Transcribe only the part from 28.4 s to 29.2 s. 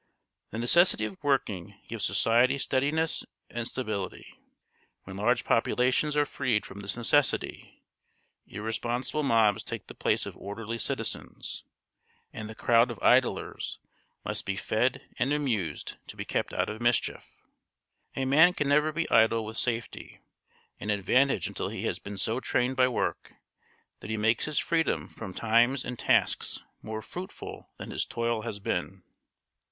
has been.